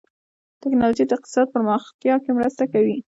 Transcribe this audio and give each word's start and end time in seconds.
ټکنالوجي 0.61 1.03
د 1.07 1.11
اقتصاد 1.17 1.47
پراختیا 1.53 2.15
کې 2.23 2.29
مرسته 2.37 2.63
کوي. 2.73 2.97